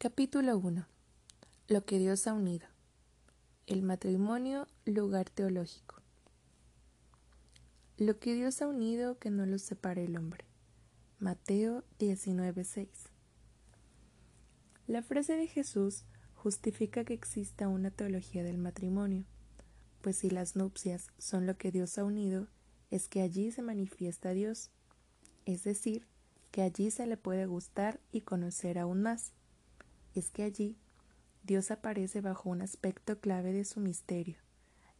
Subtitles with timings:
[0.00, 0.86] Capítulo 1.
[1.66, 2.68] Lo que Dios ha unido.
[3.66, 5.96] El matrimonio, lugar teológico.
[7.96, 10.44] Lo que Dios ha unido, que no lo separe el hombre.
[11.18, 12.86] Mateo 19:6.
[14.86, 16.04] La frase de Jesús
[16.36, 19.24] justifica que exista una teología del matrimonio,
[20.00, 22.46] pues si las nupcias son lo que Dios ha unido,
[22.92, 24.70] es que allí se manifiesta Dios,
[25.44, 26.06] es decir,
[26.52, 29.32] que allí se le puede gustar y conocer aún más.
[30.18, 30.76] Es que allí
[31.44, 34.34] Dios aparece bajo un aspecto clave de su misterio,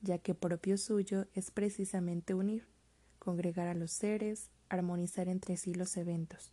[0.00, 2.68] ya que propio suyo es precisamente unir,
[3.18, 6.52] congregar a los seres, armonizar entre sí los eventos,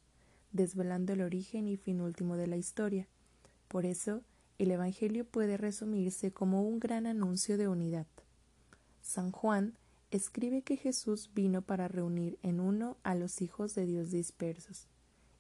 [0.52, 3.08] desvelando el origen y fin último de la historia.
[3.68, 4.24] Por eso,
[4.58, 8.08] el Evangelio puede resumirse como un gran anuncio de unidad.
[9.04, 9.78] San Juan
[10.10, 14.88] escribe que Jesús vino para reunir en uno a los hijos de Dios dispersos,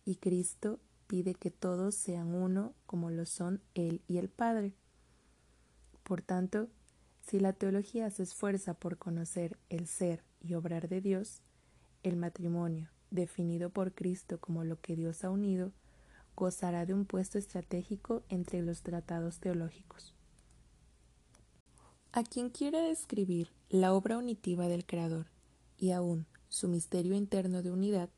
[0.05, 4.73] y Cristo pide que todos sean uno como lo son Él y el Padre.
[6.03, 6.67] Por tanto,
[7.21, 11.41] si la teología se esfuerza por conocer el ser y obrar de Dios,
[12.03, 15.71] el matrimonio, definido por Cristo como lo que Dios ha unido,
[16.35, 20.13] gozará de un puesto estratégico entre los tratados teológicos.
[22.11, 25.25] A quien quiera describir la obra unitiva del Creador
[25.77, 28.09] y aún su misterio interno de unidad,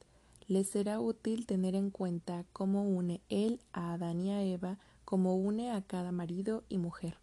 [0.48, 5.36] le será útil tener en cuenta cómo une él a Adán y a Eva como
[5.36, 7.18] une a cada marido y mujer.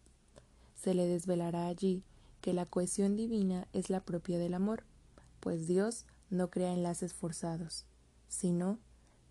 [0.74, 2.02] Se le desvelará allí
[2.42, 4.84] que la cohesión divina es la propia del amor,
[5.40, 7.86] pues Dios no crea enlaces forzados,
[8.28, 8.78] sino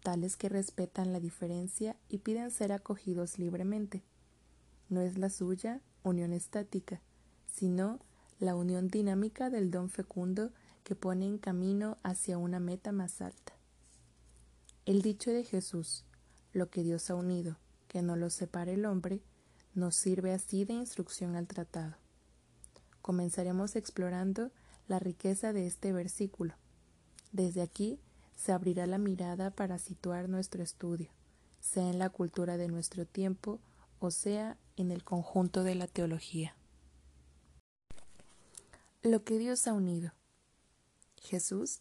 [0.01, 4.03] tales que respetan la diferencia y piden ser acogidos libremente.
[4.89, 7.01] No es la suya unión estática,
[7.45, 7.99] sino
[8.39, 10.49] la unión dinámica del don fecundo
[10.83, 13.53] que pone en camino hacia una meta más alta.
[14.85, 16.03] El dicho de Jesús,
[16.51, 19.21] lo que Dios ha unido, que no lo separe el hombre,
[19.73, 21.95] nos sirve así de instrucción al tratado.
[23.01, 24.51] Comenzaremos explorando
[24.89, 26.55] la riqueza de este versículo.
[27.31, 27.97] Desde aquí
[28.35, 31.09] se abrirá la mirada para situar nuestro estudio,
[31.61, 33.61] sea en la cultura de nuestro tiempo
[33.99, 36.57] o sea en el conjunto de la teología.
[39.01, 40.11] Lo que Dios ha unido.
[41.21, 41.79] Jesús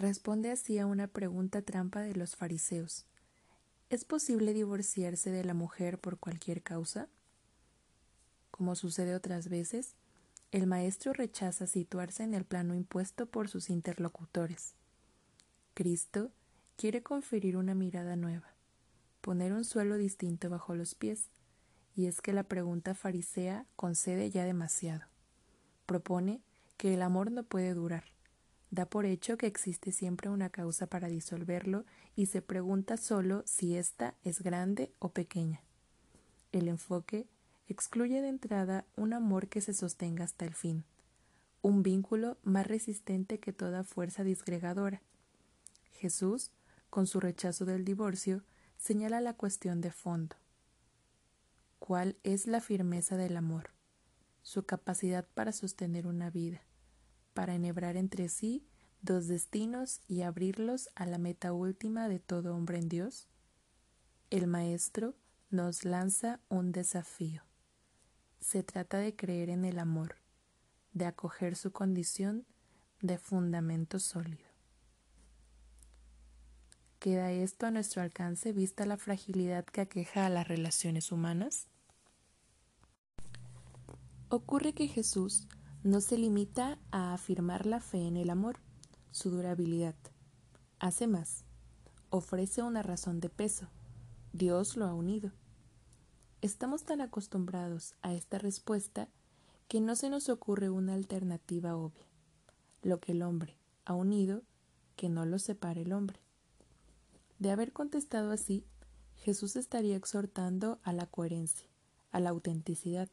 [0.00, 3.06] responde así a una pregunta trampa de los fariseos.
[3.90, 7.08] ¿Es posible divorciarse de la mujer por cualquier causa?
[8.50, 9.94] Como sucede otras veces,
[10.52, 14.74] el maestro rechaza situarse en el plano impuesto por sus interlocutores.
[15.74, 16.30] Cristo
[16.76, 18.54] quiere conferir una mirada nueva,
[19.20, 21.28] poner un suelo distinto bajo los pies,
[21.94, 25.02] y es que la pregunta farisea concede ya demasiado.
[25.84, 26.40] Propone
[26.78, 28.04] que el amor no puede durar,
[28.70, 33.76] Da por hecho que existe siempre una causa para disolverlo y se pregunta solo si
[33.76, 35.60] ésta es grande o pequeña.
[36.52, 37.26] El enfoque
[37.66, 40.84] excluye de entrada un amor que se sostenga hasta el fin,
[41.62, 45.02] un vínculo más resistente que toda fuerza disgregadora.
[45.92, 46.52] Jesús,
[46.90, 48.44] con su rechazo del divorcio,
[48.78, 50.36] señala la cuestión de fondo.
[51.80, 53.70] ¿Cuál es la firmeza del amor?
[54.42, 56.62] Su capacidad para sostener una vida
[57.32, 58.66] para enhebrar entre sí
[59.02, 63.28] dos destinos y abrirlos a la meta última de todo hombre en Dios?
[64.30, 65.14] El Maestro
[65.50, 67.42] nos lanza un desafío.
[68.40, 70.16] Se trata de creer en el amor,
[70.92, 72.46] de acoger su condición
[73.00, 74.48] de fundamento sólido.
[76.98, 81.66] ¿Queda esto a nuestro alcance vista la fragilidad que aqueja a las relaciones humanas?
[84.28, 85.48] Ocurre que Jesús
[85.82, 88.58] no se limita a afirmar la fe en el amor,
[89.12, 89.94] su durabilidad.
[90.78, 91.44] Hace más,
[92.10, 93.68] ofrece una razón de peso.
[94.32, 95.32] Dios lo ha unido.
[96.42, 99.08] Estamos tan acostumbrados a esta respuesta
[99.68, 102.06] que no se nos ocurre una alternativa obvia.
[102.82, 104.42] Lo que el hombre ha unido,
[104.96, 106.20] que no lo separe el hombre.
[107.38, 108.66] De haber contestado así,
[109.16, 111.68] Jesús estaría exhortando a la coherencia,
[112.10, 113.08] a la autenticidad,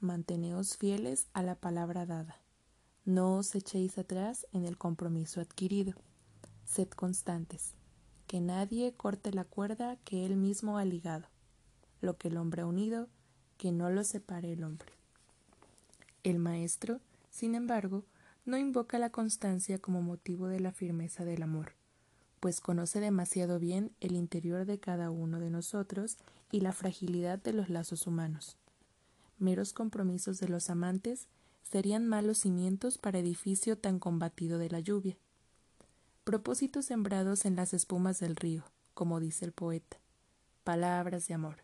[0.00, 2.40] manteneos fieles a la palabra dada.
[3.04, 5.94] No os echéis atrás en el compromiso adquirido.
[6.64, 7.74] Sed constantes.
[8.26, 11.26] Que nadie corte la cuerda que él mismo ha ligado.
[12.00, 13.08] Lo que el hombre ha unido,
[13.56, 14.92] que no lo separe el hombre.
[16.22, 17.00] El maestro,
[17.30, 18.04] sin embargo,
[18.44, 21.72] no invoca la constancia como motivo de la firmeza del amor,
[22.40, 26.18] pues conoce demasiado bien el interior de cada uno de nosotros
[26.50, 28.58] y la fragilidad de los lazos humanos
[29.38, 31.28] meros compromisos de los amantes,
[31.62, 35.16] serían malos cimientos para edificio tan combatido de la lluvia.
[36.24, 38.64] Propósitos sembrados en las espumas del río,
[38.94, 39.98] como dice el poeta.
[40.64, 41.56] Palabras de amor,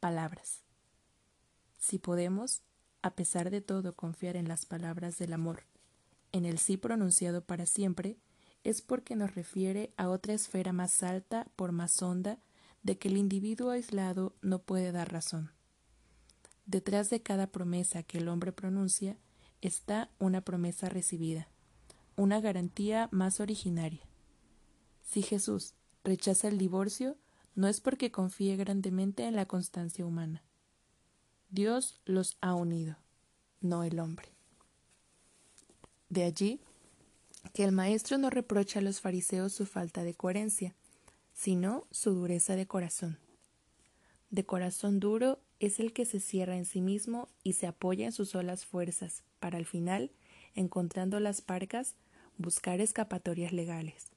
[0.00, 0.62] palabras.
[1.78, 2.62] Si podemos,
[3.02, 5.64] a pesar de todo, confiar en las palabras del amor,
[6.32, 8.16] en el sí pronunciado para siempre,
[8.64, 12.38] es porque nos refiere a otra esfera más alta, por más honda,
[12.82, 15.55] de que el individuo aislado no puede dar razón.
[16.66, 19.16] Detrás de cada promesa que el hombre pronuncia
[19.62, 21.48] está una promesa recibida,
[22.16, 24.02] una garantía más originaria.
[25.02, 27.16] Si Jesús rechaza el divorcio,
[27.54, 30.42] no es porque confíe grandemente en la constancia humana.
[31.48, 32.96] Dios los ha unido,
[33.60, 34.28] no el hombre.
[36.08, 36.60] De allí
[37.54, 40.74] que el Maestro no reprocha a los fariseos su falta de coherencia,
[41.32, 43.18] sino su dureza de corazón.
[44.30, 48.12] De corazón duro es el que se cierra en sí mismo y se apoya en
[48.12, 50.10] sus solas fuerzas, para al final,
[50.54, 51.94] encontrando las parcas,
[52.36, 54.10] buscar escapatorias legales.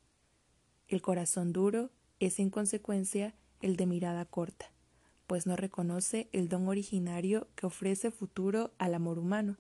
[0.88, 4.72] El corazón duro es en consecuencia el de mirada corta,
[5.28, 9.58] pues no reconoce el don originario que ofrece futuro al amor humano.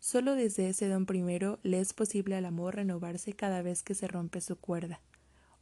[0.00, 4.08] Solo desde ese don primero le es posible al amor renovarse cada vez que se
[4.08, 5.02] rompe su cuerda,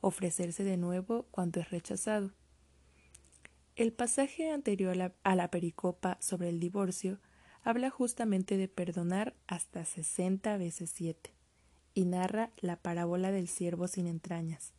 [0.00, 2.30] ofrecerse de nuevo cuando es rechazado.
[3.76, 7.20] El pasaje anterior a la, pericopa sobre el divorcio
[7.62, 11.34] habla justamente de perdonar hasta sesenta veces siete
[11.92, 14.72] y narra la parábola del siervo sin entrañas,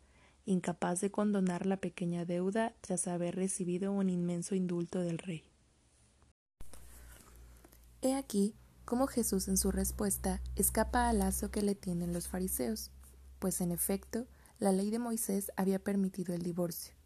[0.45, 5.43] incapaz de condonar la pequeña deuda tras haber recibido un inmenso indulto del rey.
[8.01, 12.89] He aquí cómo Jesús en su respuesta escapa al lazo que le tienen los fariseos,
[13.37, 14.25] pues en efecto
[14.57, 16.96] la ley de Moisés había permitido el divorcio.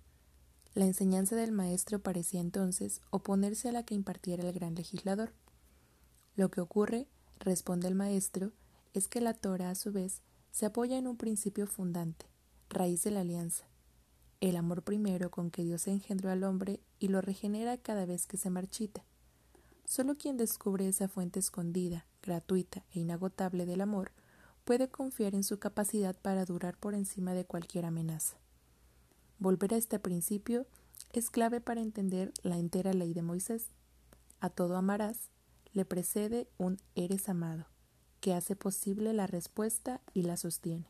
[0.73, 5.33] La enseñanza del maestro parecía entonces oponerse a la que impartiera el gran legislador.
[6.35, 7.07] Lo que ocurre,
[7.39, 8.53] responde el maestro,
[8.93, 10.21] es que la Torah a su vez
[10.51, 12.25] se apoya en un principio fundante,
[12.69, 13.65] raíz de la alianza,
[14.39, 18.37] el amor primero con que Dios engendró al hombre y lo regenera cada vez que
[18.37, 19.03] se marchita.
[19.85, 24.13] Solo quien descubre esa fuente escondida, gratuita e inagotable del amor
[24.63, 28.37] puede confiar en su capacidad para durar por encima de cualquier amenaza.
[29.41, 30.67] Volver a este principio
[31.13, 33.69] es clave para entender la entera ley de Moisés.
[34.39, 35.31] A todo amarás
[35.73, 37.65] le precede un eres amado,
[38.19, 40.85] que hace posible la respuesta y la sostiene.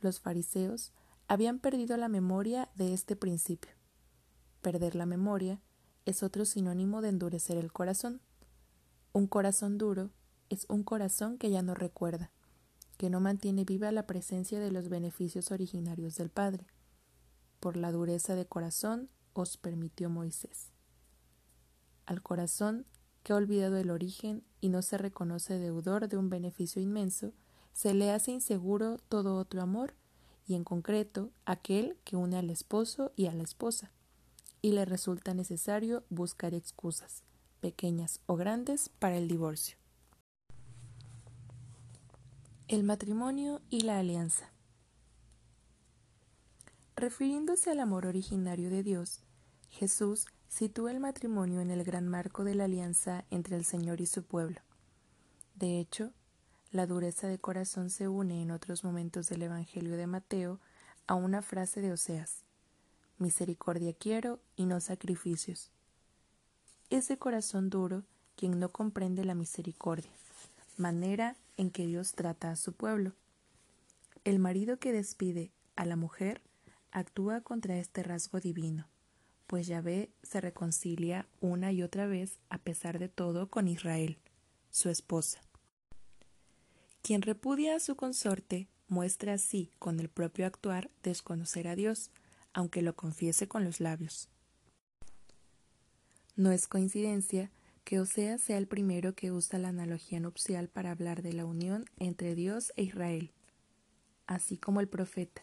[0.00, 0.92] Los fariseos
[1.26, 3.72] habían perdido la memoria de este principio.
[4.62, 5.60] Perder la memoria
[6.06, 8.20] es otro sinónimo de endurecer el corazón.
[9.12, 10.10] Un corazón duro
[10.50, 12.30] es un corazón que ya no recuerda,
[12.96, 16.68] que no mantiene viva la presencia de los beneficios originarios del Padre.
[17.60, 20.70] Por la dureza de corazón os permitió Moisés.
[22.06, 22.86] Al corazón
[23.22, 27.32] que ha olvidado el origen y no se reconoce deudor de un beneficio inmenso,
[27.72, 29.94] se le hace inseguro todo otro amor,
[30.46, 33.92] y en concreto aquel que une al esposo y a la esposa,
[34.62, 37.22] y le resulta necesario buscar excusas,
[37.60, 39.76] pequeñas o grandes, para el divorcio.
[42.66, 44.50] El matrimonio y la alianza.
[46.98, 49.20] Refiriéndose al amor originario de Dios,
[49.70, 54.06] Jesús sitúa el matrimonio en el gran marco de la alianza entre el Señor y
[54.06, 54.60] su pueblo.
[55.54, 56.10] De hecho,
[56.72, 60.58] la dureza de corazón se une en otros momentos del Evangelio de Mateo
[61.06, 62.42] a una frase de Oseas
[63.18, 65.70] Misericordia quiero y no sacrificios.
[66.90, 68.02] Ese corazón duro
[68.34, 70.10] quien no comprende la misericordia,
[70.76, 73.12] manera en que Dios trata a su pueblo.
[74.24, 76.42] El marido que despide a la mujer
[76.90, 78.88] actúa contra este rasgo divino,
[79.46, 84.18] pues Yahvé se reconcilia una y otra vez a pesar de todo con Israel,
[84.70, 85.40] su esposa.
[87.02, 92.10] Quien repudia a su consorte muestra así, con el propio actuar, desconocer a Dios,
[92.52, 94.28] aunque lo confiese con los labios.
[96.36, 97.50] No es coincidencia
[97.84, 101.86] que Osea sea el primero que usa la analogía nupcial para hablar de la unión
[101.96, 103.32] entre Dios e Israel.
[104.26, 105.42] Así como el profeta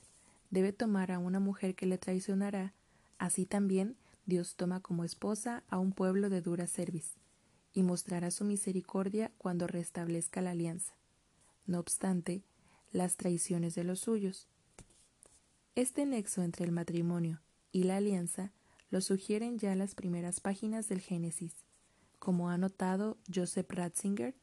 [0.56, 2.74] debe tomar a una mujer que le traicionará,
[3.18, 7.18] así también Dios toma como esposa a un pueblo de dura cerviz,
[7.74, 10.94] y mostrará su misericordia cuando restablezca la alianza.
[11.68, 12.46] No obstante,
[12.94, 14.48] las traiciones de los suyos.
[15.76, 17.42] Este nexo entre el matrimonio
[17.74, 18.54] y la alianza
[18.90, 21.66] lo sugieren ya las primeras páginas del Génesis,
[22.18, 24.36] como ha notado Joseph Ratzinger,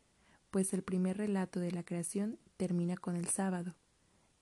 [0.51, 3.75] pues el primer relato de la creación termina con el sábado,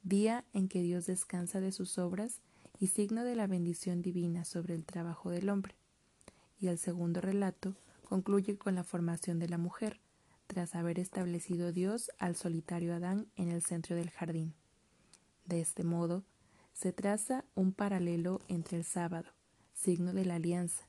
[0.02, 2.40] día en que Dios descansa de sus obras
[2.78, 5.74] y signo de la bendición divina sobre el trabajo del hombre,
[6.58, 10.00] y el segundo relato concluye con la formación de la mujer,
[10.46, 14.54] tras haber establecido Dios al solitario Adán en el centro del jardín.
[15.46, 16.24] De este modo,
[16.72, 19.30] se traza un paralelo entre el sábado,
[19.74, 20.88] signo de la alianza,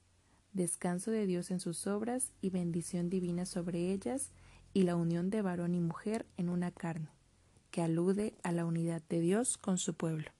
[0.53, 4.31] descanso de Dios en sus obras y bendición divina sobre ellas,
[4.73, 7.09] y la unión de varón y mujer en una carne,
[7.71, 10.31] que alude a la unidad de Dios con su pueblo.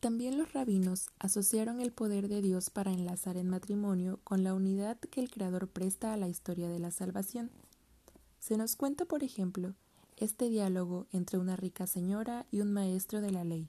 [0.00, 4.98] También los rabinos asociaron el poder de Dios para enlazar en matrimonio con la unidad
[4.98, 7.50] que el Creador presta a la historia de la salvación.
[8.38, 9.74] Se nos cuenta, por ejemplo,
[10.16, 13.68] este diálogo entre una rica señora y un maestro de la ley.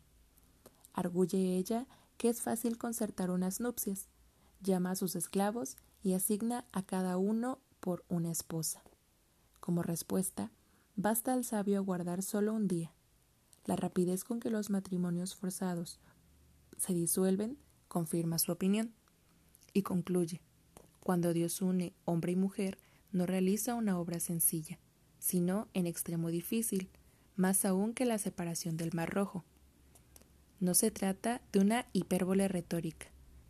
[0.93, 1.86] Arguye ella
[2.17, 4.07] que es fácil concertar unas nupcias,
[4.62, 8.83] llama a sus esclavos y asigna a cada uno por una esposa.
[9.60, 10.51] Como respuesta,
[11.01, 12.93] basta al sabio aguardar solo un día.
[13.65, 16.00] La rapidez con que los matrimonios forzados
[16.77, 18.93] se disuelven confirma su opinión.
[19.74, 20.41] Y concluye,
[21.00, 22.77] cuando Dios une hombre y mujer,
[23.12, 24.79] no realiza una obra sencilla,
[25.20, 26.89] sino en extremo difícil,
[27.36, 29.43] más aún que la separación del Mar Rojo.
[30.60, 33.08] No se trata de una hipérbole retórica,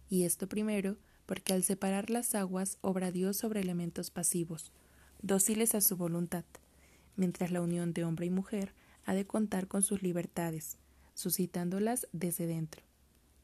[0.10, 4.72] y esto primero porque al separar las aguas obra Dios sobre elementos pasivos,
[5.22, 6.46] dóciles a su voluntad,
[7.15, 8.74] mientras la unión de hombre y mujer
[9.06, 10.77] ha de contar con sus libertades,
[11.13, 12.84] suscitándolas desde dentro.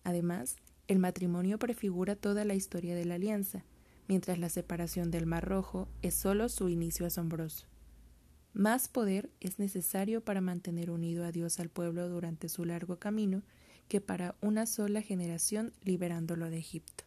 [0.03, 0.55] Además,
[0.88, 3.63] el matrimonio prefigura toda la historia de la alianza,
[4.07, 7.65] mientras la separación del Mar Rojo es sólo su inicio asombroso.
[8.53, 13.43] Más poder es necesario para mantener unido a Dios al pueblo durante su largo camino
[13.88, 17.06] que para una sola generación liberándolo de Egipto.